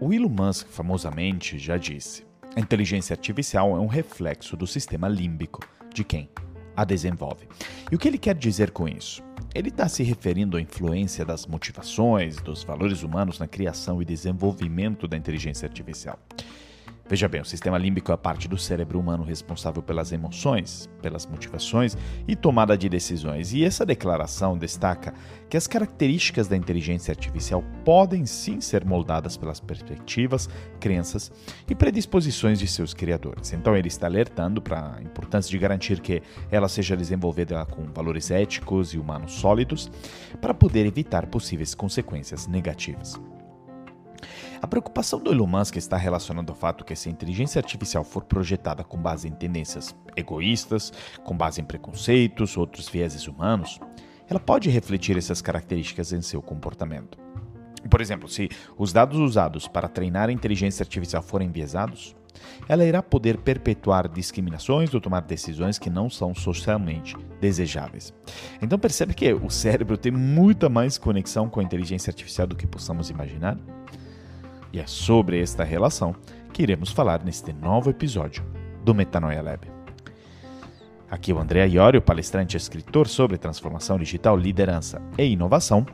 O 0.00 0.12
Elon 0.12 0.28
Musk 0.28 0.68
famosamente 0.68 1.58
já 1.58 1.76
disse: 1.76 2.24
a 2.54 2.60
inteligência 2.60 3.14
artificial 3.14 3.76
é 3.76 3.80
um 3.80 3.88
reflexo 3.88 4.56
do 4.56 4.64
sistema 4.64 5.08
límbico 5.08 5.60
de 5.92 6.04
quem 6.04 6.30
a 6.76 6.84
desenvolve. 6.84 7.48
E 7.90 7.96
o 7.96 7.98
que 7.98 8.06
ele 8.06 8.18
quer 8.18 8.36
dizer 8.36 8.70
com 8.70 8.86
isso? 8.86 9.24
Ele 9.52 9.70
está 9.70 9.88
se 9.88 10.04
referindo 10.04 10.56
à 10.56 10.60
influência 10.60 11.24
das 11.24 11.46
motivações, 11.46 12.36
dos 12.36 12.62
valores 12.62 13.02
humanos 13.02 13.40
na 13.40 13.48
criação 13.48 14.00
e 14.00 14.04
desenvolvimento 14.04 15.08
da 15.08 15.16
inteligência 15.16 15.66
artificial. 15.66 16.16
Veja 17.08 17.26
bem, 17.26 17.40
o 17.40 17.44
sistema 17.44 17.78
límbico 17.78 18.10
é 18.12 18.14
a 18.14 18.18
parte 18.18 18.46
do 18.46 18.58
cérebro 18.58 19.00
humano 19.00 19.24
responsável 19.24 19.82
pelas 19.82 20.12
emoções, 20.12 20.90
pelas 21.00 21.24
motivações 21.24 21.96
e 22.26 22.36
tomada 22.36 22.76
de 22.76 22.86
decisões. 22.86 23.54
E 23.54 23.64
essa 23.64 23.86
declaração 23.86 24.58
destaca 24.58 25.14
que 25.48 25.56
as 25.56 25.66
características 25.66 26.48
da 26.48 26.56
inteligência 26.56 27.10
artificial 27.10 27.64
podem 27.82 28.26
sim 28.26 28.60
ser 28.60 28.84
moldadas 28.84 29.38
pelas 29.38 29.58
perspectivas, 29.58 30.50
crenças 30.78 31.32
e 31.66 31.74
predisposições 31.74 32.58
de 32.58 32.66
seus 32.66 32.92
criadores. 32.92 33.54
Então 33.54 33.74
ele 33.74 33.88
está 33.88 34.06
alertando 34.06 34.60
para 34.60 34.96
a 34.96 35.02
importância 35.02 35.50
de 35.50 35.58
garantir 35.58 36.00
que 36.00 36.22
ela 36.50 36.68
seja 36.68 36.94
desenvolvida 36.94 37.64
com 37.64 37.86
valores 37.86 38.30
éticos 38.30 38.92
e 38.92 38.98
humanos 38.98 39.32
sólidos 39.32 39.90
para 40.42 40.52
poder 40.52 40.84
evitar 40.84 41.26
possíveis 41.26 41.74
consequências 41.74 42.46
negativas. 42.46 43.18
A 44.60 44.66
preocupação 44.66 45.20
do 45.20 45.30
Elon 45.30 45.46
Musk 45.46 45.76
está 45.76 45.96
relacionada 45.96 46.50
ao 46.50 46.56
fato 46.56 46.84
que 46.84 46.96
se 46.96 47.08
a 47.08 47.12
inteligência 47.12 47.60
artificial 47.60 48.02
for 48.02 48.24
projetada 48.24 48.82
com 48.82 48.98
base 48.98 49.28
em 49.28 49.32
tendências 49.32 49.94
egoístas, 50.16 50.92
com 51.22 51.36
base 51.36 51.60
em 51.60 51.64
preconceitos, 51.64 52.56
outros 52.56 52.88
vieses 52.88 53.28
humanos, 53.28 53.78
ela 54.28 54.40
pode 54.40 54.68
refletir 54.68 55.16
essas 55.16 55.40
características 55.40 56.12
em 56.12 56.20
seu 56.20 56.42
comportamento. 56.42 57.18
Por 57.88 58.00
exemplo, 58.00 58.28
se 58.28 58.48
os 58.76 58.92
dados 58.92 59.18
usados 59.18 59.68
para 59.68 59.88
treinar 59.88 60.28
a 60.28 60.32
inteligência 60.32 60.82
artificial 60.82 61.22
forem 61.22 61.48
enviesados, 61.48 62.16
ela 62.68 62.84
irá 62.84 63.00
poder 63.00 63.38
perpetuar 63.38 64.08
discriminações 64.08 64.92
ou 64.92 65.00
tomar 65.00 65.20
decisões 65.20 65.78
que 65.78 65.88
não 65.88 66.10
são 66.10 66.34
socialmente 66.34 67.16
desejáveis. 67.40 68.12
Então 68.60 68.78
percebe 68.78 69.14
que 69.14 69.32
o 69.32 69.48
cérebro 69.50 69.96
tem 69.96 70.12
muita 70.12 70.68
mais 70.68 70.98
conexão 70.98 71.48
com 71.48 71.60
a 71.60 71.62
inteligência 71.62 72.10
artificial 72.10 72.46
do 72.46 72.56
que 72.56 72.66
possamos 72.66 73.08
imaginar? 73.08 73.56
E 74.72 74.80
é 74.80 74.86
sobre 74.86 75.40
esta 75.40 75.64
relação 75.64 76.14
que 76.52 76.62
iremos 76.62 76.90
falar 76.90 77.22
neste 77.24 77.52
novo 77.52 77.90
episódio 77.90 78.44
do 78.84 78.94
Metanoia 78.94 79.42
Lab. 79.42 79.66
Aqui 81.10 81.30
é 81.30 81.34
o 81.34 81.38
André 81.38 81.66
Iorio, 81.66 82.02
palestrante 82.02 82.56
e 82.56 82.58
escritor 82.58 83.08
sobre 83.08 83.38
transformação 83.38 83.98
digital, 83.98 84.36
liderança 84.36 85.00
e 85.16 85.24
inovação. 85.24 85.86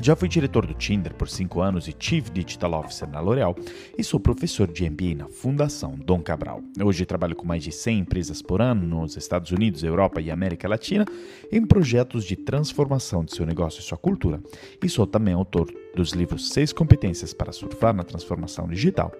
Já 0.00 0.14
fui 0.14 0.28
diretor 0.28 0.64
do 0.64 0.74
Tinder 0.74 1.12
por 1.12 1.28
5 1.28 1.60
anos 1.60 1.88
e 1.88 1.96
Chief 1.98 2.30
Digital 2.30 2.72
Officer 2.74 3.08
na 3.08 3.20
L'Oréal 3.20 3.56
e 3.96 4.04
sou 4.04 4.20
professor 4.20 4.70
de 4.70 4.88
MBA 4.88 5.16
na 5.16 5.28
Fundação 5.28 5.96
Dom 5.96 6.20
Cabral. 6.20 6.62
Hoje 6.84 7.04
trabalho 7.04 7.34
com 7.34 7.44
mais 7.44 7.64
de 7.64 7.72
100 7.72 7.98
empresas 7.98 8.40
por 8.40 8.62
ano 8.62 8.86
nos 8.86 9.16
Estados 9.16 9.50
Unidos, 9.50 9.82
Europa 9.82 10.20
e 10.20 10.30
América 10.30 10.68
Latina 10.68 11.04
em 11.50 11.66
projetos 11.66 12.24
de 12.24 12.36
transformação 12.36 13.24
de 13.24 13.34
seu 13.34 13.44
negócio 13.44 13.80
e 13.80 13.82
sua 13.82 13.98
cultura 13.98 14.40
e 14.82 14.88
sou 14.88 15.06
também 15.06 15.34
autor 15.34 15.68
dos 15.96 16.12
livros 16.12 16.50
Seis 16.50 16.72
Competências 16.72 17.34
para 17.34 17.50
Surfar 17.50 17.92
na 17.92 18.04
Transformação 18.04 18.68
Digital 18.68 19.12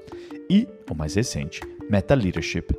e, 0.49 0.67
o 0.89 0.95
mais 0.95 1.15
recente, 1.15 1.61
Meta 1.91 2.15
Leadership, 2.15 2.73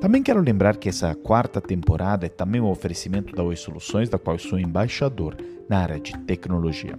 também 0.00 0.22
quero 0.22 0.40
lembrar 0.40 0.76
que 0.78 0.88
essa 0.88 1.14
quarta 1.14 1.60
temporada 1.60 2.24
é 2.24 2.28
também 2.30 2.58
um 2.58 2.70
oferecimento 2.70 3.36
da 3.36 3.42
Oi 3.42 3.54
Soluções, 3.54 4.08
da 4.08 4.18
qual 4.18 4.38
sou 4.38 4.58
embaixador 4.58 5.36
na 5.68 5.78
área 5.78 6.00
de 6.00 6.16
tecnologia. 6.20 6.98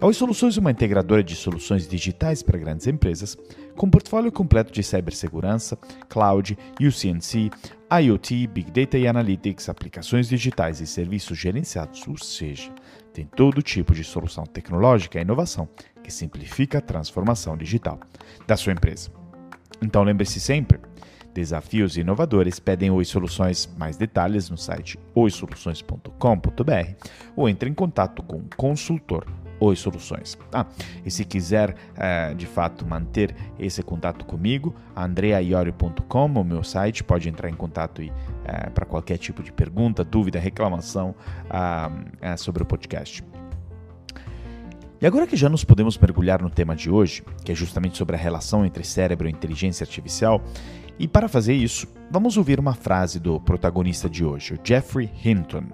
A 0.00 0.06
Oi 0.06 0.14
Soluções 0.14 0.56
é 0.56 0.60
uma 0.60 0.70
integradora 0.70 1.22
de 1.22 1.34
soluções 1.34 1.88
digitais 1.88 2.40
para 2.40 2.56
grandes 2.56 2.86
empresas, 2.86 3.36
com 3.76 3.90
portfólio 3.90 4.30
completo 4.30 4.72
de 4.72 4.84
cibersegurança, 4.84 5.76
cloud, 6.08 6.56
UCNC, 6.80 7.50
IoT, 7.90 8.46
Big 8.46 8.70
Data 8.70 8.96
e 8.96 9.08
Analytics, 9.08 9.68
aplicações 9.68 10.28
digitais 10.28 10.80
e 10.80 10.86
serviços 10.86 11.36
gerenciados, 11.36 12.06
ou 12.06 12.16
seja, 12.16 12.70
tem 13.12 13.26
todo 13.26 13.60
tipo 13.62 13.92
de 13.92 14.04
solução 14.04 14.44
tecnológica 14.44 15.18
e 15.18 15.22
inovação 15.22 15.68
que 16.04 16.12
simplifica 16.12 16.78
a 16.78 16.82
transformação 16.82 17.56
digital 17.56 17.98
da 18.46 18.56
sua 18.56 18.72
empresa. 18.72 19.10
Então 19.82 20.02
lembre-se 20.02 20.40
sempre, 20.40 20.78
Desafios 21.38 21.96
inovadores 21.96 22.58
pedem 22.58 22.90
Oi 22.90 23.04
Soluções. 23.04 23.72
Mais 23.78 23.96
detalhes 23.96 24.50
no 24.50 24.58
site 24.58 24.98
oisoluções.com.br 25.14 27.06
ou 27.36 27.48
entre 27.48 27.70
em 27.70 27.74
contato 27.74 28.24
com 28.24 28.38
o 28.38 28.44
consultor 28.56 29.24
Oi 29.60 29.76
Soluções. 29.76 30.36
Ah, 30.52 30.66
e 31.06 31.12
se 31.12 31.24
quiser 31.24 31.70
uh, 31.70 32.34
de 32.34 32.44
fato 32.44 32.84
manter 32.84 33.36
esse 33.56 33.84
contato 33.84 34.24
comigo, 34.24 34.74
andreaiorio.com, 34.96 36.26
o 36.26 36.44
meu 36.44 36.64
site, 36.64 37.04
pode 37.04 37.28
entrar 37.28 37.48
em 37.48 37.54
contato 37.54 38.02
uh, 38.02 38.70
para 38.72 38.84
qualquer 38.84 39.18
tipo 39.18 39.40
de 39.40 39.52
pergunta, 39.52 40.02
dúvida, 40.02 40.40
reclamação 40.40 41.14
uh, 41.44 42.36
sobre 42.36 42.64
o 42.64 42.66
podcast. 42.66 43.22
E 45.00 45.06
agora 45.06 45.28
que 45.28 45.36
já 45.36 45.48
nos 45.48 45.62
podemos 45.62 45.96
mergulhar 45.96 46.42
no 46.42 46.50
tema 46.50 46.74
de 46.74 46.90
hoje, 46.90 47.22
que 47.44 47.52
é 47.52 47.54
justamente 47.54 47.96
sobre 47.96 48.16
a 48.16 48.18
relação 48.18 48.66
entre 48.66 48.82
cérebro 48.82 49.28
e 49.28 49.30
inteligência 49.30 49.84
artificial, 49.84 50.42
e 50.98 51.06
para 51.06 51.28
fazer 51.28 51.54
isso, 51.54 51.86
vamos 52.10 52.36
ouvir 52.36 52.58
uma 52.58 52.74
frase 52.74 53.20
do 53.20 53.40
protagonista 53.40 54.10
de 54.10 54.24
hoje, 54.24 54.54
o 54.54 54.58
Jeffrey 54.62 55.08
Hinton, 55.24 55.66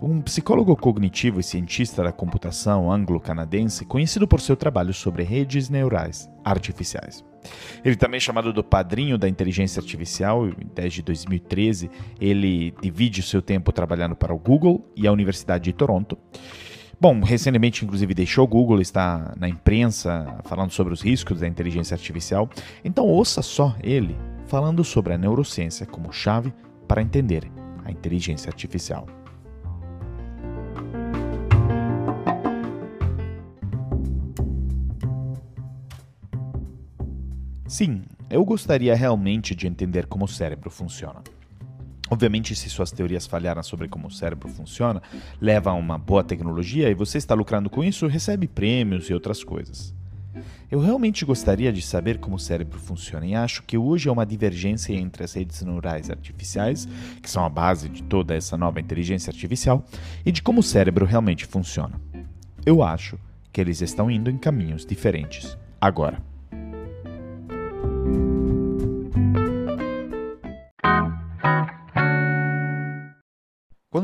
um 0.00 0.22
psicólogo 0.22 0.74
cognitivo 0.74 1.38
e 1.38 1.42
cientista 1.42 2.02
da 2.02 2.10
computação 2.10 2.90
anglo-canadense 2.90 3.84
conhecido 3.84 4.26
por 4.26 4.40
seu 4.40 4.56
trabalho 4.56 4.94
sobre 4.94 5.22
redes 5.22 5.68
neurais 5.68 6.26
artificiais. 6.42 7.22
Ele 7.84 7.96
também 7.96 8.16
é 8.16 8.20
chamado 8.20 8.54
do 8.54 8.64
padrinho 8.64 9.18
da 9.18 9.28
inteligência 9.28 9.80
artificial, 9.80 10.48
desde 10.74 11.02
2013 11.02 11.90
ele 12.18 12.72
divide 12.80 13.20
o 13.20 13.24
seu 13.24 13.42
tempo 13.42 13.70
trabalhando 13.70 14.16
para 14.16 14.32
o 14.32 14.38
Google 14.38 14.90
e 14.96 15.06
a 15.06 15.12
Universidade 15.12 15.64
de 15.64 15.74
Toronto. 15.74 16.16
Bom, 17.02 17.18
recentemente, 17.18 17.84
inclusive, 17.84 18.14
deixou 18.14 18.44
o 18.44 18.46
Google, 18.46 18.80
está 18.80 19.34
na 19.36 19.48
imprensa 19.48 20.38
falando 20.44 20.70
sobre 20.70 20.92
os 20.92 21.02
riscos 21.02 21.40
da 21.40 21.48
inteligência 21.48 21.96
artificial. 21.96 22.48
Então, 22.84 23.04
ouça 23.08 23.42
só 23.42 23.74
ele 23.82 24.16
falando 24.46 24.84
sobre 24.84 25.12
a 25.12 25.18
neurociência 25.18 25.84
como 25.84 26.12
chave 26.12 26.54
para 26.86 27.02
entender 27.02 27.50
a 27.84 27.90
inteligência 27.90 28.48
artificial. 28.48 29.08
Sim, 37.66 38.04
eu 38.30 38.44
gostaria 38.44 38.94
realmente 38.94 39.56
de 39.56 39.66
entender 39.66 40.06
como 40.06 40.26
o 40.26 40.28
cérebro 40.28 40.70
funciona. 40.70 41.20
Obviamente, 42.12 42.54
se 42.54 42.68
suas 42.68 42.92
teorias 42.92 43.26
falharam 43.26 43.62
sobre 43.62 43.88
como 43.88 44.08
o 44.08 44.10
cérebro 44.10 44.46
funciona, 44.46 45.00
leva 45.40 45.70
a 45.70 45.72
uma 45.72 45.96
boa 45.96 46.22
tecnologia 46.22 46.90
e 46.90 46.94
você 46.94 47.16
está 47.16 47.34
lucrando 47.34 47.70
com 47.70 47.82
isso, 47.82 48.06
recebe 48.06 48.46
prêmios 48.46 49.08
e 49.08 49.14
outras 49.14 49.42
coisas. 49.42 49.94
Eu 50.70 50.78
realmente 50.78 51.24
gostaria 51.24 51.72
de 51.72 51.80
saber 51.80 52.18
como 52.18 52.36
o 52.36 52.38
cérebro 52.38 52.78
funciona 52.78 53.24
e 53.24 53.34
acho 53.34 53.62
que 53.62 53.78
hoje 53.78 54.10
há 54.10 54.12
uma 54.12 54.26
divergência 54.26 54.92
entre 54.92 55.24
as 55.24 55.32
redes 55.32 55.62
neurais 55.62 56.10
artificiais, 56.10 56.86
que 57.22 57.30
são 57.30 57.46
a 57.46 57.48
base 57.48 57.88
de 57.88 58.02
toda 58.02 58.34
essa 58.34 58.58
nova 58.58 58.78
inteligência 58.78 59.30
artificial, 59.30 59.82
e 60.22 60.30
de 60.30 60.42
como 60.42 60.60
o 60.60 60.62
cérebro 60.62 61.06
realmente 61.06 61.46
funciona. 61.46 61.98
Eu 62.66 62.82
acho 62.82 63.18
que 63.50 63.58
eles 63.58 63.80
estão 63.80 64.10
indo 64.10 64.28
em 64.28 64.36
caminhos 64.36 64.84
diferentes 64.84 65.56
agora. 65.80 66.22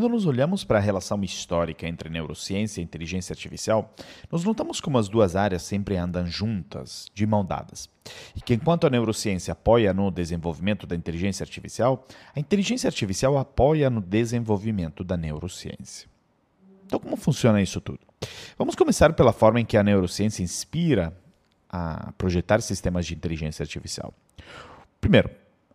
Quando 0.08 0.14
nos 0.14 0.24
olhamos 0.24 0.64
para 0.64 0.78
a 0.78 0.80
relação 0.80 1.22
histórica 1.22 1.86
entre 1.86 2.09
neurociência 2.09 2.80
e 2.80 2.84
inteligência 2.84 3.34
artificial, 3.34 3.94
nos 4.33 4.42
notamos 4.42 4.80
como 4.80 4.97
as 4.97 5.06
duas 5.06 5.36
áreas 5.36 5.60
sempre 5.60 5.98
andam 5.98 6.27
juntas, 6.27 7.09
de 7.12 7.27
mão 7.27 7.44
dadas. 7.44 7.91
E 8.34 8.41
que 8.41 8.54
enquanto 8.54 8.86
a 8.86 8.91
neurociência 8.91 9.53
apoia 9.53 9.92
no 9.92 10.10
desenvolvimento 10.10 10.86
da 10.86 10.97
inteligência 10.97 11.44
artificial, 11.44 12.06
a 12.34 12.41
inteligência 12.41 12.88
artificial 12.88 13.36
apoia 13.36 13.91
no 13.91 14.00
desenvolvimento 14.00 15.04
da 15.04 15.15
neurociência. 15.15 16.09
Então, 16.86 16.98
como 16.98 17.15
funciona 17.15 17.60
isso 17.60 17.78
tudo? 17.78 18.00
Vamos 18.56 18.74
começar 18.74 19.12
pela 19.12 19.34
forma 19.34 19.60
em 19.60 19.66
que 19.66 19.77
a 19.77 19.83
neurociência 19.83 20.42
inspira 20.42 21.15
a 21.68 22.12
projetar 22.16 22.62
sistemas 22.62 23.04
de 23.04 23.15
inteligência 23.15 23.62
artificial. 23.62 24.15
Primeiro, 25.03 25.28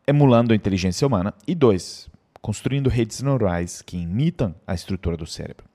emulando 0.08 0.54
a 0.54 0.56
inteligência 0.56 1.06
humana, 1.06 1.36
e 1.48 1.54
dois, 1.54 2.10
construindo 2.44 2.90
redes 2.90 3.22
neurais 3.22 3.81
que 3.81 3.95
imitam 3.95 4.54
a 4.68 4.74
estrutura 4.74 5.16
do 5.16 5.25
cérebro. 5.25 5.66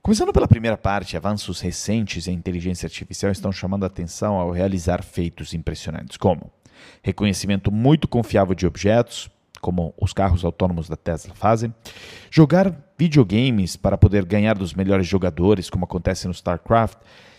Começando 0.00 0.32
pela 0.32 0.48
primeira 0.48 0.78
parte, 0.78 1.14
avanços 1.14 1.60
recentes 1.60 2.26
em 2.26 2.32
inteligência 2.32 2.86
artificial 2.86 3.30
estão 3.30 3.52
chamando 3.52 3.84
a 3.84 3.86
atenção 3.86 4.36
ao 4.36 4.50
realizar 4.50 5.02
feitos 5.02 5.52
impressionantes, 5.52 6.16
como 6.16 6.50
reconhecimento 7.02 7.70
muito 7.70 8.08
confiável 8.08 8.54
de 8.54 8.66
objetos, 8.66 9.28
como 9.60 9.92
os 10.00 10.14
carros 10.14 10.42
autônomos 10.42 10.88
da 10.88 10.96
Tesla 10.96 11.34
fazem, 11.34 11.74
jogar 12.30 12.74
videogames 12.98 13.76
para 13.76 13.98
poder 13.98 14.24
ganhar 14.24 14.56
dos 14.56 14.72
melhores 14.72 15.06
jogadores, 15.06 15.68
como 15.68 15.84
acontece 15.84 16.26
no 16.26 16.32
StarCraft, 16.32 16.96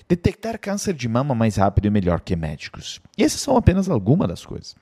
detectar 0.07 0.59
câncer 0.59 0.93
de 0.93 1.09
mama 1.09 1.33
mais 1.33 1.55
rápido 1.55 1.87
e 1.87 1.89
melhor 1.89 2.21
que 2.21 2.35
médicos. 2.35 3.01
E 3.17 3.23
essas 3.23 3.41
são 3.41 3.57
apenas 3.57 3.89
algumas 3.89 4.27
das 4.27 4.45
coisas. 4.45 4.75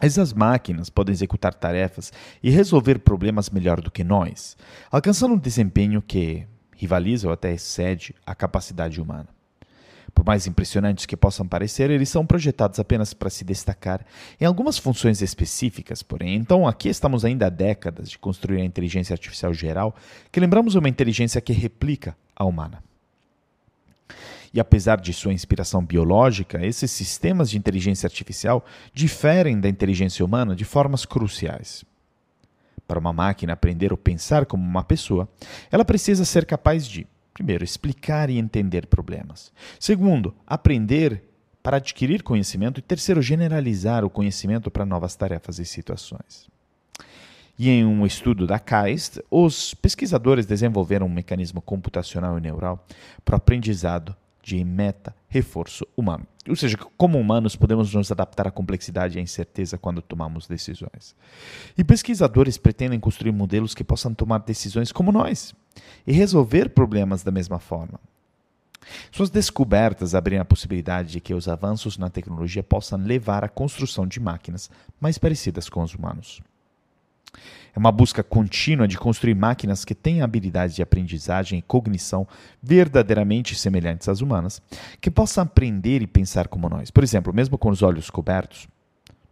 Essas 0.00 0.32
máquinas 0.32 0.90
podem 0.90 1.12
executar 1.12 1.54
tarefas 1.54 2.12
e 2.42 2.50
resolver 2.50 2.98
problemas 2.98 3.50
melhor 3.50 3.80
do 3.80 3.90
que 3.90 4.02
nós, 4.02 4.56
alcançando 4.90 5.34
um 5.34 5.38
desempenho 5.38 6.02
que 6.02 6.46
rivaliza 6.76 7.28
ou 7.28 7.32
até 7.32 7.52
excede 7.52 8.14
a 8.26 8.34
capacidade 8.34 9.00
humana. 9.00 9.28
Por 10.14 10.26
mais 10.26 10.46
impressionantes 10.46 11.06
que 11.06 11.16
possam 11.16 11.46
parecer, 11.46 11.90
eles 11.90 12.08
são 12.08 12.26
projetados 12.26 12.78
apenas 12.78 13.14
para 13.14 13.30
se 13.30 13.44
destacar 13.44 14.04
em 14.40 14.44
algumas 14.44 14.76
funções 14.76 15.22
específicas, 15.22 16.02
porém. 16.02 16.34
Então, 16.34 16.66
aqui 16.66 16.88
estamos 16.88 17.24
ainda 17.24 17.46
há 17.46 17.50
décadas 17.50 18.10
de 18.10 18.18
construir 18.18 18.60
a 18.60 18.64
inteligência 18.64 19.14
artificial 19.14 19.54
geral, 19.54 19.94
que 20.30 20.40
lembramos 20.40 20.74
uma 20.74 20.88
inteligência 20.88 21.40
que 21.40 21.52
replica 21.52 22.16
a 22.36 22.44
humana. 22.44 22.82
E 24.52 24.60
apesar 24.60 25.00
de 25.00 25.12
sua 25.12 25.32
inspiração 25.32 25.84
biológica, 25.84 26.64
esses 26.64 26.90
sistemas 26.90 27.50
de 27.50 27.56
inteligência 27.56 28.06
artificial 28.06 28.64
diferem 28.92 29.58
da 29.58 29.68
inteligência 29.68 30.24
humana 30.24 30.54
de 30.54 30.64
formas 30.64 31.06
cruciais. 31.06 31.84
Para 32.86 32.98
uma 32.98 33.12
máquina 33.12 33.54
aprender 33.54 33.92
ou 33.92 33.98
pensar 33.98 34.44
como 34.44 34.62
uma 34.62 34.84
pessoa, 34.84 35.28
ela 35.70 35.84
precisa 35.84 36.24
ser 36.24 36.44
capaz 36.44 36.86
de, 36.86 37.06
primeiro, 37.32 37.64
explicar 37.64 38.28
e 38.28 38.38
entender 38.38 38.86
problemas. 38.86 39.52
Segundo, 39.80 40.34
aprender 40.46 41.22
para 41.62 41.76
adquirir 41.76 42.22
conhecimento. 42.22 42.78
E 42.78 42.82
terceiro, 42.82 43.22
generalizar 43.22 44.04
o 44.04 44.10
conhecimento 44.10 44.70
para 44.70 44.84
novas 44.84 45.14
tarefas 45.14 45.58
e 45.58 45.64
situações. 45.64 46.50
E 47.58 47.68
em 47.68 47.84
um 47.84 48.04
estudo 48.04 48.46
da 48.46 48.58
KAIST, 48.58 49.22
os 49.30 49.72
pesquisadores 49.74 50.46
desenvolveram 50.46 51.06
um 51.06 51.10
mecanismo 51.10 51.62
computacional 51.62 52.36
e 52.36 52.40
neural 52.40 52.84
para 53.24 53.34
o 53.34 53.36
aprendizado 53.36 54.16
de 54.42 54.62
meta-reforço 54.64 55.86
humano. 55.96 56.26
Ou 56.48 56.56
seja, 56.56 56.76
como 56.96 57.18
humanos 57.18 57.54
podemos 57.54 57.94
nos 57.94 58.10
adaptar 58.10 58.48
à 58.48 58.50
complexidade 58.50 59.16
e 59.16 59.20
à 59.20 59.22
incerteza 59.22 59.78
quando 59.78 60.02
tomamos 60.02 60.48
decisões. 60.48 61.14
E 61.78 61.84
pesquisadores 61.84 62.58
pretendem 62.58 62.98
construir 62.98 63.32
modelos 63.32 63.74
que 63.74 63.84
possam 63.84 64.12
tomar 64.12 64.38
decisões 64.38 64.90
como 64.90 65.12
nós 65.12 65.54
e 66.06 66.12
resolver 66.12 66.70
problemas 66.70 67.22
da 67.22 67.30
mesma 67.30 67.60
forma. 67.60 68.00
Suas 69.12 69.30
descobertas 69.30 70.14
abrem 70.14 70.40
a 70.40 70.44
possibilidade 70.44 71.12
de 71.12 71.20
que 71.20 71.32
os 71.32 71.46
avanços 71.46 71.96
na 71.96 72.10
tecnologia 72.10 72.64
possam 72.64 72.98
levar 72.98 73.44
à 73.44 73.48
construção 73.48 74.06
de 74.06 74.18
máquinas 74.18 74.68
mais 75.00 75.18
parecidas 75.18 75.68
com 75.68 75.82
os 75.82 75.94
humanos. 75.94 76.42
É 77.74 77.78
uma 77.78 77.90
busca 77.90 78.22
contínua 78.22 78.86
de 78.86 78.98
construir 78.98 79.34
máquinas 79.34 79.84
que 79.84 79.94
tenham 79.94 80.24
habilidades 80.24 80.76
de 80.76 80.82
aprendizagem 80.82 81.58
e 81.58 81.62
cognição 81.62 82.26
verdadeiramente 82.62 83.54
semelhantes 83.54 84.08
às 84.08 84.20
humanas, 84.20 84.60
que 85.00 85.10
possam 85.10 85.44
aprender 85.44 86.02
e 86.02 86.06
pensar 86.06 86.48
como 86.48 86.68
nós. 86.68 86.90
Por 86.90 87.02
exemplo, 87.02 87.32
mesmo 87.32 87.56
com 87.56 87.70
os 87.70 87.82
olhos 87.82 88.10
cobertos, 88.10 88.68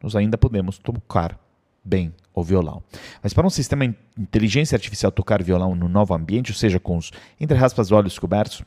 nós 0.03 0.17
ainda 0.17 0.39
podemos 0.39 0.79
tocar 0.79 1.39
bem 1.85 2.15
o 2.35 2.43
violão. 2.43 2.83
Mas 3.23 3.35
para 3.35 3.47
um 3.47 3.51
sistema 3.51 3.87
de 3.87 3.95
inteligência 4.19 4.77
artificial 4.77 5.13
tocar 5.13 5.43
violão 5.43 5.75
no 5.75 5.89
novo 5.89 6.15
ambiente, 6.15 6.51
ou 6.51 6.57
seja, 6.57 6.81
com 6.81 6.97
os, 6.97 7.11
entre 7.39 7.59
aspas, 7.59 7.93
olhos 7.93 8.19
cobertos, 8.19 8.63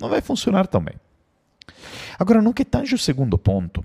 não 0.00 0.08
vai 0.08 0.20
funcionar 0.20 0.66
tão 0.66 0.80
bem. 0.80 0.94
Agora, 2.18 2.40
no 2.40 2.54
que 2.54 2.64
tange 2.64 2.94
o 2.94 2.98
segundo 2.98 3.36
ponto, 3.36 3.84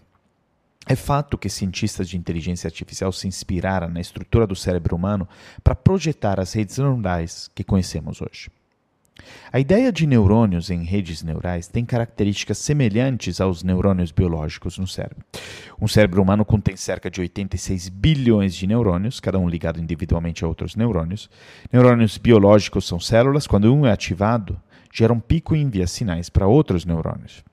é 0.87 0.95
fato 0.95 1.37
que 1.37 1.49
cientistas 1.49 2.09
de 2.09 2.17
inteligência 2.17 2.67
artificial 2.67 3.11
se 3.11 3.27
inspiraram 3.27 3.89
na 3.89 4.01
estrutura 4.01 4.47
do 4.47 4.55
cérebro 4.55 4.95
humano 4.95 5.27
para 5.63 5.75
projetar 5.75 6.39
as 6.39 6.53
redes 6.53 6.77
neurais 6.77 7.49
que 7.53 7.63
conhecemos 7.63 8.21
hoje. 8.21 8.49
A 9.53 9.59
ideia 9.59 9.91
de 9.91 10.07
neurônios 10.07 10.69
em 10.71 10.83
redes 10.83 11.21
neurais 11.21 11.67
tem 11.67 11.85
características 11.85 12.57
semelhantes 12.57 13.39
aos 13.39 13.61
neurônios 13.61 14.11
biológicos 14.11 14.79
no 14.79 14.87
cérebro. 14.87 15.23
Um 15.79 15.87
cérebro 15.87 16.21
humano 16.21 16.43
contém 16.43 16.75
cerca 16.75 17.11
de 17.11 17.21
86 17.21 17.89
bilhões 17.89 18.55
de 18.55 18.65
neurônios, 18.65 19.19
cada 19.19 19.37
um 19.37 19.47
ligado 19.47 19.79
individualmente 19.79 20.43
a 20.43 20.47
outros 20.47 20.75
neurônios. 20.75 21.29
Neurônios 21.71 22.17
biológicos 22.17 22.87
são 22.87 22.99
células, 22.99 23.45
quando 23.45 23.73
um 23.73 23.85
é 23.85 23.91
ativado, 23.91 24.59
gera 24.91 25.13
um 25.13 25.19
pico 25.19 25.55
e 25.55 25.61
envia 25.61 25.85
sinais 25.85 26.29
para 26.29 26.47
outros 26.47 26.85
neurônios. 26.85 27.43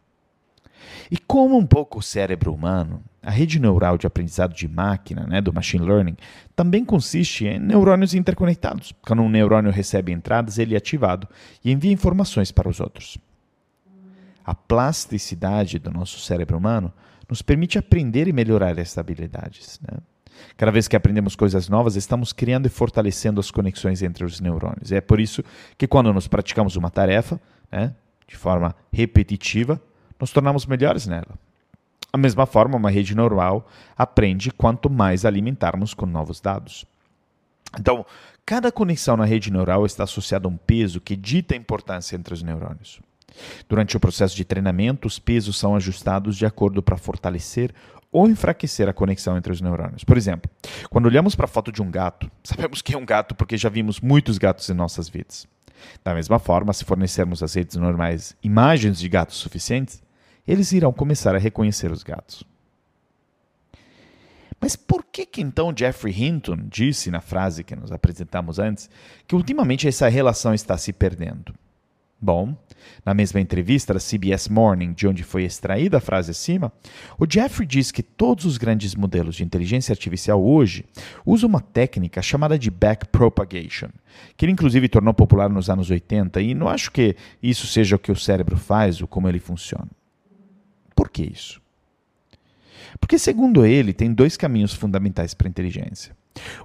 E 1.10 1.16
como 1.19 1.56
um 1.56 1.66
pouco 1.66 1.98
o 1.98 2.02
cérebro 2.02 2.52
humano, 2.52 3.02
a 3.22 3.30
rede 3.30 3.58
neural 3.58 3.98
de 3.98 4.06
aprendizado 4.06 4.54
de 4.54 4.66
máquina, 4.66 5.26
né, 5.26 5.40
do 5.40 5.52
machine 5.52 5.84
learning, 5.84 6.16
também 6.54 6.84
consiste 6.84 7.46
em 7.46 7.58
neurônios 7.58 8.14
interconectados. 8.14 8.92
Quando 9.02 9.22
um 9.22 9.28
neurônio 9.28 9.70
recebe 9.70 10.12
entradas, 10.12 10.58
ele 10.58 10.75
é 10.75 10.78
ativado 10.78 11.28
e 11.64 11.70
envia 11.70 11.92
informações 11.92 12.50
para 12.50 12.69
os 12.69 12.80
outros. 12.80 13.19
A 14.44 14.54
plasticidade 14.54 15.78
do 15.78 15.90
nosso 15.90 16.19
cérebro 16.20 16.56
humano 16.56 16.92
nos 17.28 17.42
permite 17.42 17.78
aprender 17.78 18.26
e 18.26 18.32
melhorar 18.32 18.78
essas 18.78 18.96
habilidades. 18.96 19.78
Né? 19.82 19.98
Cada 20.56 20.72
vez 20.72 20.88
que 20.88 20.96
aprendemos 20.96 21.36
coisas 21.36 21.69
novas, 21.69 21.96
estamos 21.96 22.32
criando 22.32 22.66
e 22.66 22.70
fortalecendo 22.70 23.40
as 23.40 23.50
conexões 23.50 24.02
entre 24.02 24.25
os 24.25 24.40
neurônios. 24.40 24.90
É 24.90 25.00
por 25.00 25.20
isso 25.20 25.44
que, 25.76 25.86
quando 25.86 26.12
nos 26.12 26.26
praticamos 26.26 26.76
uma 26.76 26.90
tarefa, 26.90 27.40
né, 27.70 27.94
de 28.26 28.36
forma 28.36 28.75
repetitiva, 28.92 29.80
nos 30.20 30.31
tornamos 30.31 30.67
melhores 30.67 31.06
nela. 31.06 31.38
Da 32.12 32.19
mesma 32.19 32.47
forma, 32.47 32.76
uma 32.76 32.91
rede 32.91 33.15
neural 33.15 33.69
aprende 33.97 34.50
quanto 34.50 34.88
mais 34.88 35.25
alimentarmos 35.25 35.93
com 35.93 36.06
novos 36.06 36.41
dados. 36.41 36.87
Então, 37.79 38.05
cada 38.47 38.73
conexão 38.73 39.17
na 39.17 39.26
rede 39.26 39.53
neural 39.53 39.85
está 39.85 40.05
associada 40.05 40.49
a 40.49 40.50
um 40.50 40.56
peso 40.56 41.00
que 41.00 41.15
dita 41.15 41.55
a 41.55 41.56
importância 41.56 42.17
entre 42.17 42.32
os 42.32 42.43
neurônios. 42.43 43.00
Durante 43.69 43.97
o 43.97 44.00
processo 44.00 44.35
de 44.35 44.44
treinamento, 44.44 45.06
os 45.06 45.19
pesos 45.19 45.59
são 45.59 45.76
ajustados 45.76 46.37
de 46.37 46.47
acordo 46.47 46.82
para 46.82 46.97
fortalecer 46.97 47.75
ou 48.11 48.29
enfraquecer 48.29 48.88
a 48.88 48.93
conexão 48.93 49.37
entre 49.37 49.53
os 49.53 49.61
neurônios. 49.61 50.03
Por 50.03 50.17
exemplo, 50.17 50.50
quando 50.88 51.06
olhamos 51.06 51.35
para 51.35 51.44
a 51.44 51.49
foto 51.49 51.71
de 51.71 51.82
um 51.82 51.91
gato, 51.91 52.31
sabemos 52.43 52.81
que 52.81 52.94
é 52.94 52.99
um 52.99 53.05
gato 53.05 53.35
porque 53.35 53.56
já 53.56 53.69
vimos 53.69 54.00
muitos 54.00 54.38
gatos 54.38 54.69
em 54.71 54.75
nossas 54.75 55.09
vidas. 55.09 55.47
Da 56.03 56.14
mesma 56.14 56.38
forma, 56.38 56.73
se 56.73 56.85
fornecermos 56.85 57.43
às 57.43 57.55
redes 57.55 57.76
normais 57.76 58.35
imagens 58.43 58.99
de 58.99 59.09
gatos 59.09 59.37
suficientes, 59.37 60.03
eles 60.49 60.73
irão 60.73 60.93
começar 60.93 61.35
a 61.35 61.39
reconhecer 61.39 61.93
os 61.93 62.03
gatos. 62.03 62.43
Mas 64.59 64.75
por 64.75 65.05
que, 65.05 65.27
que 65.27 65.43
então 65.43 65.75
Jeffrey 65.77 66.12
Hinton 66.12 66.56
disse 66.69 67.11
na 67.11 67.21
frase 67.21 67.62
que 67.62 67.77
nos 67.77 67.93
apresentamos 67.93 68.59
antes 68.59 68.89
que 69.27 69.37
ultimamente 69.37 69.87
essa 69.87 70.09
relação 70.09 70.55
está 70.55 70.77
se 70.79 70.93
perdendo? 70.93 71.55
Bom, 72.21 72.56
na 73.05 73.14
mesma 73.14 73.40
entrevista 73.40 73.95
da 73.95 74.00
CBS 74.00 74.49
Morning, 74.49 74.93
de 74.93 75.07
onde 75.07 75.23
foi 75.23 75.45
extraída 75.45 75.99
a 75.99 76.00
frase 76.00 76.33
acima, 76.33 76.73
o 77.17 77.25
Jeffrey 77.31 77.64
diz 77.64 77.93
que 77.93 78.02
todos 78.02 78.45
os 78.45 78.57
grandes 78.57 78.97
modelos 78.97 79.37
de 79.37 79.45
inteligência 79.45 79.93
artificial 79.93 80.43
hoje 80.43 80.85
usam 81.25 81.49
uma 81.49 81.61
técnica 81.61 82.21
chamada 82.21 82.59
de 82.59 82.73
backpropagation, 82.73 83.90
que 84.37 84.45
ele 84.45 84.52
inclusive 84.52 84.88
tornou 84.88 85.14
popular 85.14 85.49
nos 85.49 85.71
anos 85.71 85.90
80, 85.90 86.40
e 86.40 86.55
não 86.55 86.69
acho 86.69 86.90
que 86.90 87.14
isso 87.40 87.69
seja 87.69 87.95
o 87.95 87.99
que 88.00 88.11
o 88.11 88.17
cérebro 88.17 88.57
faz 88.57 89.00
ou 89.00 89.07
como 89.07 89.28
ele 89.28 89.38
funciona. 89.38 89.98
Por 90.99 91.09
que 91.09 91.23
isso? 91.23 91.62
Porque, 92.99 93.21
segundo 93.21 93.64
ele, 93.64 93.93
tem 93.93 94.12
dois 94.12 94.37
caminhos 94.37 94.75
fundamentais 94.75 95.33
para 95.33 95.47
a 95.47 95.49
inteligência. 95.49 96.12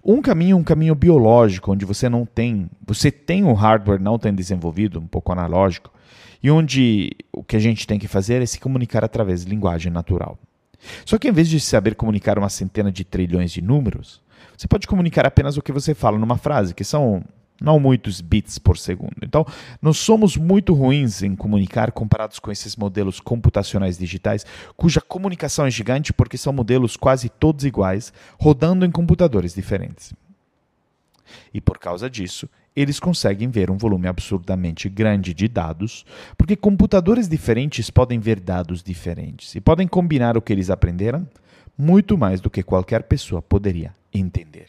Um 0.03 0.23
caminho 0.23 0.53
é 0.53 0.59
um 0.59 0.63
caminho 0.63 0.95
biológico, 0.95 1.71
onde 1.71 1.85
você 1.85 2.09
não 2.09 2.25
tem, 2.25 2.67
você 2.83 3.11
tem 3.11 3.43
o 3.43 3.53
hardware 3.53 4.01
não 4.01 4.17
tem 4.17 4.33
desenvolvido, 4.33 4.99
um 4.99 5.05
pouco 5.05 5.31
analógico, 5.31 5.93
e 6.41 6.49
onde 6.49 7.11
o 7.31 7.43
que 7.43 7.55
a 7.55 7.59
gente 7.59 7.85
tem 7.85 7.99
que 7.99 8.07
fazer 8.07 8.41
é 8.41 8.45
se 8.47 8.59
comunicar 8.59 9.05
através 9.05 9.45
de 9.45 9.51
linguagem 9.51 9.91
natural. 9.91 10.39
Só 11.05 11.19
que 11.19 11.27
em 11.27 11.31
vez 11.31 11.47
de 11.47 11.59
saber 11.59 11.93
comunicar 11.93 12.39
uma 12.39 12.49
centena 12.49 12.91
de 12.91 13.03
trilhões 13.03 13.51
de 13.51 13.61
números, 13.61 14.19
você 14.57 14.67
pode 14.67 14.87
comunicar 14.87 15.27
apenas 15.27 15.57
o 15.57 15.61
que 15.61 15.71
você 15.71 15.93
fala 15.93 16.17
numa 16.17 16.39
frase, 16.39 16.73
que 16.73 16.83
são 16.83 17.23
não 17.61 17.79
muitos 17.79 18.19
bits 18.21 18.57
por 18.57 18.77
segundo. 18.77 19.15
Então, 19.21 19.45
nós 19.81 19.97
somos 19.97 20.35
muito 20.35 20.73
ruins 20.73 21.21
em 21.21 21.35
comunicar 21.35 21.91
comparados 21.91 22.39
com 22.39 22.51
esses 22.51 22.75
modelos 22.75 23.19
computacionais 23.19 23.97
digitais, 23.97 24.45
cuja 24.75 25.01
comunicação 25.01 25.65
é 25.65 25.71
gigante 25.71 26.11
porque 26.11 26.37
são 26.37 26.51
modelos 26.51 26.97
quase 26.97 27.29
todos 27.29 27.63
iguais, 27.63 28.11
rodando 28.39 28.85
em 28.85 28.91
computadores 28.91 29.53
diferentes. 29.53 30.13
E 31.53 31.61
por 31.61 31.79
causa 31.79 32.09
disso, 32.09 32.49
eles 32.75 32.99
conseguem 32.99 33.49
ver 33.49 33.69
um 33.69 33.77
volume 33.77 34.07
absurdamente 34.07 34.89
grande 34.89 35.33
de 35.33 35.47
dados, 35.47 36.05
porque 36.37 36.55
computadores 36.55 37.27
diferentes 37.27 37.89
podem 37.89 38.19
ver 38.19 38.39
dados 38.39 38.81
diferentes 38.81 39.55
e 39.55 39.61
podem 39.61 39.87
combinar 39.87 40.37
o 40.37 40.41
que 40.41 40.51
eles 40.51 40.69
aprenderam 40.69 41.27
muito 41.77 42.17
mais 42.17 42.41
do 42.41 42.49
que 42.49 42.63
qualquer 42.63 43.03
pessoa 43.03 43.41
poderia 43.41 43.93
entender. 44.13 44.67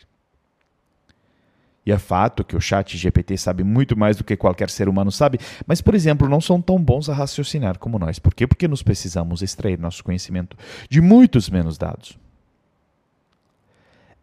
E 1.87 1.93
é 1.93 1.99
fato 1.99 2.45
que 2.45 2.57
o 2.57 2.61
chat 2.61 2.97
GPT 2.97 3.37
sabe 3.37 3.63
muito 3.63 3.97
mais 3.97 4.17
do 4.17 4.25
que 4.25 4.37
qualquer 4.37 4.71
ser 4.71 4.89
humano 4.89 5.13
sabe, 5.13 5.39
mas, 5.67 5.81
por 5.81 5.95
exemplo, 5.95 6.29
não 6.29 6.41
são 6.41 6.61
tão 6.61 6.79
bons 6.79 7.11
a 7.11 7.15
raciocinar 7.15 7.79
como 7.79 7.99
nós. 7.99 8.19
Por 8.19 8.35
quê? 8.35 8.47
Porque 8.47 8.67
nós 8.67 8.83
precisamos 8.83 9.43
extrair 9.43 9.79
nosso 9.79 10.03
conhecimento 10.03 10.57
de 10.89 11.01
muitos 11.01 11.51
menos 11.51 11.77
dados. 11.77 12.19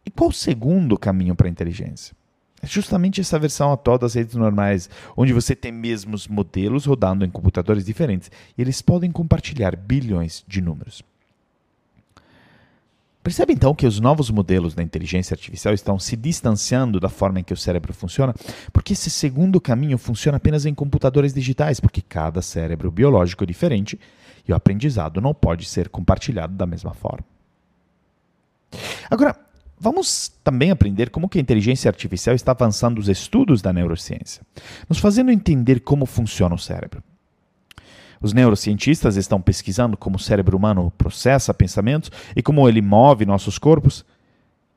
E 0.05 0.09
qual 0.09 0.29
o 0.29 0.33
segundo 0.33 0.97
caminho 0.97 1.35
para 1.35 1.47
a 1.47 1.51
inteligência? 1.51 2.15
É 2.63 2.67
justamente 2.67 3.21
essa 3.21 3.39
versão 3.39 3.71
atual 3.71 3.97
das 3.97 4.13
redes 4.13 4.35
normais, 4.35 4.89
onde 5.17 5.33
você 5.33 5.55
tem 5.55 5.71
mesmos 5.71 6.27
modelos 6.27 6.85
rodando 6.85 7.25
em 7.25 7.29
computadores 7.29 7.85
diferentes 7.85 8.31
e 8.57 8.61
eles 8.61 8.81
podem 8.81 9.11
compartilhar 9.11 9.75
bilhões 9.75 10.43
de 10.47 10.61
números. 10.61 11.03
Percebe 13.23 13.53
então 13.53 13.75
que 13.75 13.85
os 13.85 13.99
novos 13.99 14.31
modelos 14.31 14.73
da 14.73 14.81
inteligência 14.81 15.35
artificial 15.35 15.73
estão 15.73 15.99
se 15.99 16.15
distanciando 16.15 16.99
da 16.99 17.09
forma 17.09 17.39
em 17.39 17.43
que 17.43 17.53
o 17.53 17.57
cérebro 17.57 17.93
funciona, 17.93 18.33
porque 18.73 18.93
esse 18.93 19.11
segundo 19.11 19.61
caminho 19.61 19.97
funciona 19.97 20.37
apenas 20.37 20.65
em 20.65 20.73
computadores 20.73 21.33
digitais, 21.33 21.79
porque 21.79 22.01
cada 22.01 22.41
cérebro 22.41 22.89
biológico 22.89 23.43
é 23.43 23.47
diferente 23.47 23.99
e 24.47 24.51
o 24.51 24.55
aprendizado 24.55 25.21
não 25.21 25.35
pode 25.35 25.65
ser 25.65 25.87
compartilhado 25.87 26.55
da 26.55 26.65
mesma 26.65 26.93
forma. 26.93 27.25
Agora, 29.09 29.35
vamos 29.79 30.31
também 30.43 30.71
aprender 30.71 31.11
como 31.11 31.29
que 31.29 31.37
a 31.37 31.41
inteligência 31.41 31.89
artificial 31.89 32.35
está 32.35 32.53
avançando 32.53 32.97
os 32.97 33.07
estudos 33.07 33.61
da 33.61 33.71
neurociência, 33.71 34.41
nos 34.89 34.97
fazendo 34.97 35.29
entender 35.29 35.81
como 35.81 36.07
funciona 36.07 36.55
o 36.55 36.59
cérebro. 36.59 37.03
Os 38.21 38.33
neurocientistas 38.33 39.15
estão 39.15 39.41
pesquisando 39.41 39.97
como 39.97 40.17
o 40.17 40.19
cérebro 40.19 40.55
humano 40.55 40.93
processa 40.97 41.53
pensamentos 41.53 42.11
e 42.35 42.43
como 42.43 42.69
ele 42.69 42.81
move 42.81 43.25
nossos 43.25 43.57
corpos. 43.57 44.05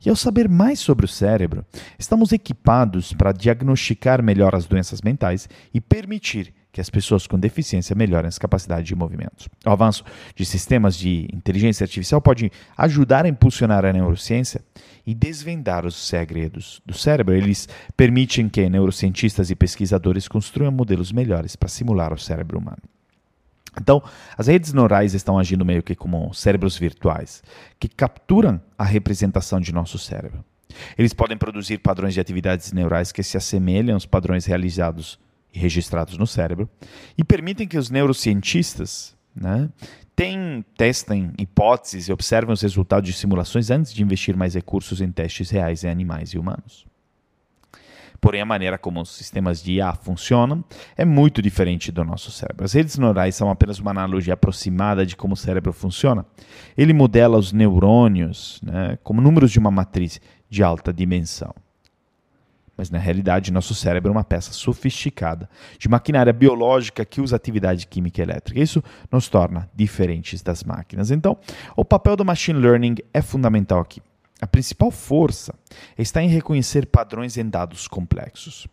E 0.04 0.08
ao 0.08 0.16
saber 0.16 0.48
mais 0.48 0.80
sobre 0.80 1.04
o 1.04 1.08
cérebro, 1.08 1.64
estamos 1.98 2.32
equipados 2.32 3.12
para 3.12 3.32
diagnosticar 3.32 4.22
melhor 4.22 4.54
as 4.54 4.66
doenças 4.66 5.00
mentais 5.00 5.48
e 5.72 5.80
permitir 5.80 6.52
que 6.72 6.80
as 6.80 6.90
pessoas 6.90 7.26
com 7.26 7.38
deficiência 7.38 7.94
melhorem 7.94 8.28
as 8.28 8.38
capacidades 8.38 8.86
de 8.86 8.96
movimento. 8.96 9.48
O 9.64 9.70
avanço 9.70 10.04
de 10.34 10.44
sistemas 10.44 10.96
de 10.96 11.28
inteligência 11.32 11.84
artificial 11.84 12.20
pode 12.20 12.50
ajudar 12.76 13.24
a 13.24 13.28
impulsionar 13.28 13.84
a 13.84 13.92
neurociência 13.92 14.60
e 15.06 15.14
desvendar 15.14 15.86
os 15.86 15.94
segredos 15.94 16.82
do 16.84 16.92
cérebro. 16.92 17.34
Eles 17.34 17.68
permitem 17.96 18.48
que 18.48 18.68
neurocientistas 18.68 19.50
e 19.50 19.54
pesquisadores 19.54 20.26
construam 20.26 20.72
modelos 20.72 21.12
melhores 21.12 21.54
para 21.54 21.68
simular 21.68 22.12
o 22.12 22.18
cérebro 22.18 22.58
humano. 22.58 22.82
Então, 23.80 24.02
as 24.36 24.46
redes 24.46 24.72
neurais 24.72 25.14
estão 25.14 25.38
agindo 25.38 25.64
meio 25.64 25.82
que 25.82 25.94
como 25.94 26.32
cérebros 26.32 26.76
virtuais, 26.76 27.42
que 27.78 27.88
capturam 27.88 28.60
a 28.78 28.84
representação 28.84 29.60
de 29.60 29.72
nosso 29.72 29.98
cérebro. 29.98 30.44
Eles 30.98 31.12
podem 31.12 31.36
produzir 31.36 31.78
padrões 31.78 32.14
de 32.14 32.20
atividades 32.20 32.72
neurais 32.72 33.12
que 33.12 33.22
se 33.22 33.36
assemelham 33.36 33.94
aos 33.94 34.06
padrões 34.06 34.44
realizados 34.44 35.18
e 35.52 35.58
registrados 35.58 36.18
no 36.18 36.26
cérebro 36.26 36.68
e 37.16 37.22
permitem 37.22 37.66
que 37.66 37.78
os 37.78 37.90
neurocientistas 37.90 39.14
né, 39.34 39.68
tem, 40.16 40.64
testem 40.76 41.32
hipóteses 41.38 42.08
e 42.08 42.12
observem 42.12 42.52
os 42.52 42.62
resultados 42.62 43.08
de 43.08 43.16
simulações 43.16 43.70
antes 43.70 43.92
de 43.92 44.02
investir 44.02 44.36
mais 44.36 44.54
recursos 44.54 45.00
em 45.00 45.10
testes 45.10 45.50
reais 45.50 45.84
em 45.84 45.88
animais 45.88 46.30
e 46.30 46.38
humanos. 46.38 46.86
Porém, 48.20 48.40
a 48.40 48.46
maneira 48.46 48.78
como 48.78 49.00
os 49.00 49.10
sistemas 49.10 49.62
de 49.62 49.74
IA 49.74 49.92
funcionam 49.94 50.64
é 50.96 51.04
muito 51.04 51.42
diferente 51.42 51.92
do 51.92 52.04
nosso 52.04 52.30
cérebro. 52.30 52.64
As 52.64 52.72
redes 52.72 52.96
neurais 52.96 53.34
são 53.34 53.50
apenas 53.50 53.78
uma 53.78 53.90
analogia 53.90 54.34
aproximada 54.34 55.04
de 55.04 55.14
como 55.14 55.34
o 55.34 55.36
cérebro 55.36 55.72
funciona. 55.72 56.24
Ele 56.76 56.92
modela 56.92 57.36
os 57.36 57.52
neurônios 57.52 58.60
né, 58.62 58.98
como 59.02 59.20
números 59.20 59.50
de 59.50 59.58
uma 59.58 59.70
matriz 59.70 60.20
de 60.48 60.62
alta 60.62 60.92
dimensão. 60.92 61.54
Mas 62.76 62.90
na 62.90 62.98
realidade, 62.98 63.52
nosso 63.52 63.74
cérebro 63.74 64.10
é 64.10 64.12
uma 64.12 64.24
peça 64.24 64.52
sofisticada 64.52 65.48
de 65.78 65.88
maquinária 65.88 66.32
biológica 66.32 67.04
que 67.04 67.20
usa 67.20 67.36
atividade 67.36 67.86
química 67.86 68.20
e 68.20 68.24
elétrica. 68.24 68.60
Isso 68.60 68.82
nos 69.10 69.28
torna 69.28 69.68
diferentes 69.74 70.42
das 70.42 70.64
máquinas. 70.64 71.10
Então, 71.10 71.36
o 71.76 71.84
papel 71.84 72.16
do 72.16 72.24
machine 72.24 72.58
learning 72.58 72.96
é 73.12 73.22
fundamental 73.22 73.80
aqui. 73.80 74.02
A 74.44 74.46
principal 74.46 74.90
força 74.90 75.54
está 75.96 76.22
em 76.22 76.28
reconhecer 76.28 76.84
padrões 76.84 77.38
em 77.38 77.48
dados 77.48 77.88
complexos. 77.88 78.68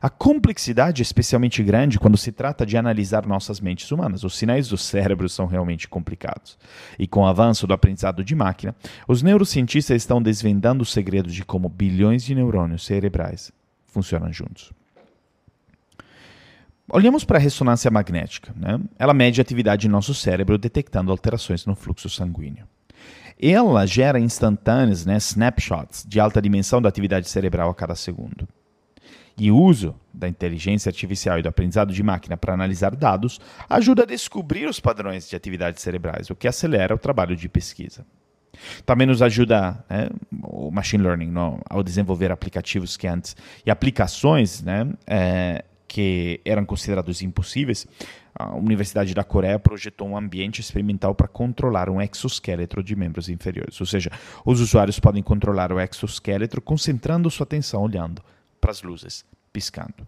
A 0.00 0.08
complexidade 0.08 1.02
é 1.02 1.04
especialmente 1.04 1.60
grande 1.60 1.98
quando 1.98 2.16
se 2.16 2.30
trata 2.30 2.64
de 2.64 2.76
analisar 2.76 3.26
nossas 3.26 3.58
mentes 3.58 3.90
humanas. 3.90 4.22
Os 4.22 4.38
sinais 4.38 4.68
do 4.68 4.78
cérebro 4.78 5.28
são 5.28 5.46
realmente 5.46 5.88
complicados. 5.88 6.56
E 6.96 7.08
com 7.08 7.22
o 7.22 7.26
avanço 7.26 7.66
do 7.66 7.74
aprendizado 7.74 8.22
de 8.22 8.32
máquina, 8.36 8.76
os 9.08 9.22
neurocientistas 9.22 9.96
estão 9.96 10.22
desvendando 10.22 10.84
o 10.84 10.86
segredo 10.86 11.28
de 11.28 11.44
como 11.44 11.68
bilhões 11.68 12.22
de 12.22 12.36
neurônios 12.36 12.86
cerebrais 12.86 13.50
funcionam 13.86 14.32
juntos. 14.32 14.70
Olhamos 16.88 17.24
para 17.24 17.38
a 17.38 17.40
ressonância 17.40 17.90
magnética. 17.90 18.54
Né? 18.54 18.78
Ela 18.96 19.12
mede 19.12 19.40
a 19.40 19.42
atividade 19.42 19.88
em 19.88 19.90
nosso 19.90 20.14
cérebro 20.14 20.56
detectando 20.56 21.10
alterações 21.10 21.66
no 21.66 21.74
fluxo 21.74 22.08
sanguíneo 22.08 22.68
ela 23.40 23.86
gera 23.86 24.20
instantâneos, 24.20 25.04
né, 25.04 25.16
snapshots 25.16 26.04
de 26.06 26.20
alta 26.20 26.40
dimensão 26.40 26.80
da 26.80 26.88
atividade 26.88 27.28
cerebral 27.28 27.70
a 27.70 27.74
cada 27.74 27.94
segundo. 27.94 28.46
E 29.36 29.50
o 29.50 29.56
uso 29.56 29.94
da 30.12 30.28
inteligência 30.28 30.90
artificial 30.90 31.38
e 31.38 31.42
do 31.42 31.48
aprendizado 31.48 31.92
de 31.92 32.02
máquina 32.02 32.36
para 32.36 32.52
analisar 32.52 32.94
dados 32.94 33.40
ajuda 33.68 34.02
a 34.02 34.06
descobrir 34.06 34.68
os 34.68 34.78
padrões 34.78 35.28
de 35.28 35.34
atividades 35.34 35.82
cerebrais, 35.82 36.28
o 36.30 36.36
que 36.36 36.46
acelera 36.46 36.94
o 36.94 36.98
trabalho 36.98 37.34
de 37.34 37.48
pesquisa. 37.48 38.04
Também 38.84 39.06
nos 39.06 39.22
ajuda 39.22 39.82
né, 39.88 40.10
o 40.42 40.70
machine 40.70 41.02
learning 41.02 41.30
no, 41.30 41.58
ao 41.68 41.82
desenvolver 41.82 42.30
aplicativos 42.30 42.96
que 42.96 43.06
antes 43.06 43.34
e 43.64 43.70
aplicações 43.70 44.62
né, 44.62 44.86
é, 45.06 45.64
que 45.92 46.40
eram 46.42 46.64
considerados 46.64 47.20
impossíveis 47.20 47.86
a 48.34 48.56
Universidade 48.56 49.12
da 49.12 49.22
Coreia 49.22 49.58
projetou 49.58 50.08
um 50.08 50.16
ambiente 50.16 50.58
experimental 50.58 51.14
para 51.14 51.28
controlar 51.28 51.90
um 51.90 52.00
exoesqueleto 52.00 52.82
de 52.82 52.96
membros 52.96 53.28
inferiores. 53.28 53.78
Ou 53.78 53.86
seja, 53.86 54.10
os 54.42 54.58
usuários 54.58 54.98
podem 54.98 55.22
controlar 55.22 55.70
o 55.70 55.78
exoesqueleto 55.78 56.58
concentrando 56.62 57.30
sua 57.30 57.44
atenção 57.44 57.82
olhando 57.82 58.22
para 58.58 58.70
as 58.70 58.82
luzes 58.82 59.22
piscando. 59.52 60.06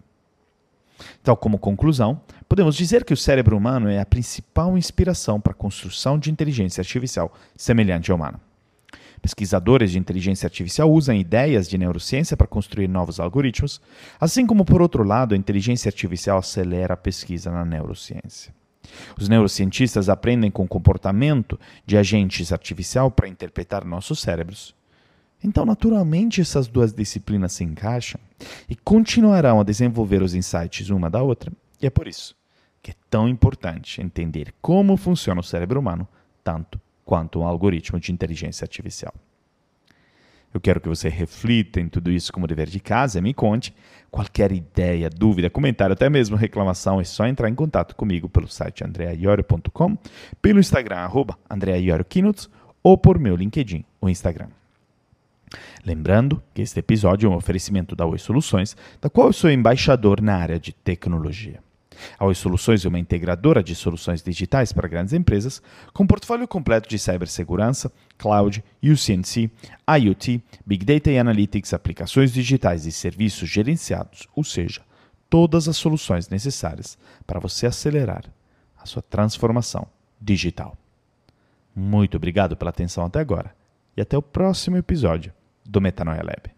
Então, 1.20 1.36
como 1.36 1.58
conclusão, 1.58 2.18
podemos 2.48 2.76
dizer 2.76 3.04
que 3.04 3.12
o 3.12 3.16
cérebro 3.16 3.54
humano 3.54 3.90
é 3.90 4.00
a 4.00 4.06
principal 4.06 4.78
inspiração 4.78 5.38
para 5.38 5.52
a 5.52 5.56
construção 5.56 6.18
de 6.18 6.30
inteligência 6.30 6.80
artificial 6.80 7.30
semelhante 7.54 8.10
à 8.10 8.14
humana. 8.14 8.40
Pesquisadores 9.24 9.90
de 9.90 9.98
inteligência 9.98 10.46
artificial 10.46 10.92
usam 10.92 11.14
ideias 11.14 11.66
de 11.66 11.78
neurociência 11.78 12.36
para 12.36 12.46
construir 12.46 12.86
novos 12.86 13.18
algoritmos, 13.18 13.80
assim 14.20 14.46
como, 14.46 14.66
por 14.66 14.82
outro 14.82 15.02
lado, 15.02 15.32
a 15.32 15.38
inteligência 15.38 15.88
artificial 15.88 16.36
acelera 16.36 16.92
a 16.92 16.96
pesquisa 16.98 17.50
na 17.50 17.64
neurociência. 17.64 18.54
Os 19.18 19.26
neurocientistas 19.26 20.10
aprendem 20.10 20.50
com 20.50 20.64
o 20.64 20.68
comportamento 20.68 21.58
de 21.86 21.96
agentes 21.96 22.52
artificial 22.52 23.10
para 23.10 23.26
interpretar 23.26 23.82
nossos 23.82 24.20
cérebros. 24.20 24.74
Então, 25.42 25.64
naturalmente, 25.64 26.42
essas 26.42 26.68
duas 26.68 26.92
disciplinas 26.92 27.54
se 27.54 27.64
encaixam 27.64 28.20
e 28.68 28.76
continuarão 28.76 29.58
a 29.58 29.64
desenvolver 29.64 30.20
os 30.20 30.34
insights 30.34 30.90
uma 30.90 31.08
da 31.08 31.22
outra. 31.22 31.50
E 31.80 31.86
é 31.86 31.90
por 31.90 32.06
isso 32.06 32.36
que 32.82 32.90
é 32.90 32.94
tão 33.08 33.26
importante 33.26 34.02
entender 34.02 34.52
como 34.60 34.98
funciona 34.98 35.40
o 35.40 35.44
cérebro 35.44 35.80
humano, 35.80 36.06
tanto 36.44 36.78
quanto 37.04 37.40
um 37.40 37.46
algoritmo 37.46 38.00
de 38.00 38.12
inteligência 38.12 38.64
artificial. 38.64 39.14
Eu 40.54 40.60
quero 40.60 40.80
que 40.80 40.88
você 40.88 41.08
reflita 41.08 41.80
em 41.80 41.88
tudo 41.88 42.12
isso 42.12 42.32
como 42.32 42.46
dever 42.46 42.68
de 42.68 42.78
casa 42.78 43.18
e 43.18 43.22
me 43.22 43.34
conte. 43.34 43.74
Qualquer 44.08 44.52
ideia, 44.52 45.10
dúvida, 45.10 45.50
comentário, 45.50 45.94
até 45.94 46.08
mesmo 46.08 46.36
reclamação, 46.36 47.00
é 47.00 47.04
só 47.04 47.26
entrar 47.26 47.48
em 47.48 47.54
contato 47.56 47.96
comigo 47.96 48.28
pelo 48.28 48.46
site 48.46 48.84
andreaiorio.com, 48.84 49.98
pelo 50.40 50.60
Instagram, 50.60 50.98
arroba 50.98 51.36
ou 52.84 52.96
por 52.96 53.18
meu 53.18 53.34
LinkedIn, 53.34 53.84
o 54.00 54.08
Instagram. 54.08 54.46
Lembrando 55.84 56.40
que 56.54 56.62
este 56.62 56.78
episódio 56.78 57.26
é 57.26 57.30
um 57.30 57.36
oferecimento 57.36 57.96
da 57.96 58.06
Oi 58.06 58.18
Soluções, 58.18 58.76
da 59.00 59.10
qual 59.10 59.28
eu 59.28 59.32
sou 59.32 59.50
embaixador 59.50 60.20
na 60.20 60.36
área 60.36 60.60
de 60.60 60.72
tecnologia. 60.72 61.60
A 62.18 62.24
Oi 62.24 62.34
Soluções 62.34 62.84
é 62.84 62.88
uma 62.88 62.98
integradora 62.98 63.62
de 63.62 63.74
soluções 63.74 64.22
digitais 64.22 64.72
para 64.72 64.88
grandes 64.88 65.12
empresas, 65.12 65.62
com 65.92 66.06
portfólio 66.06 66.48
completo 66.48 66.88
de 66.88 66.98
cibersegurança, 66.98 67.92
cloud, 68.16 68.62
UCNC, 68.82 69.50
IoT, 69.98 70.42
Big 70.64 70.84
Data 70.84 71.10
e 71.10 71.18
Analytics, 71.18 71.74
aplicações 71.74 72.32
digitais 72.32 72.86
e 72.86 72.92
serviços 72.92 73.48
gerenciados, 73.48 74.28
ou 74.34 74.44
seja, 74.44 74.82
todas 75.28 75.68
as 75.68 75.76
soluções 75.76 76.28
necessárias 76.28 76.96
para 77.26 77.40
você 77.40 77.66
acelerar 77.66 78.24
a 78.78 78.86
sua 78.86 79.02
transformação 79.02 79.86
digital. 80.20 80.76
Muito 81.74 82.16
obrigado 82.16 82.56
pela 82.56 82.70
atenção 82.70 83.04
até 83.04 83.18
agora 83.18 83.54
e 83.96 84.00
até 84.00 84.16
o 84.16 84.22
próximo 84.22 84.76
episódio 84.76 85.32
do 85.64 85.80
Metanoia 85.80 86.22
Lab. 86.22 86.53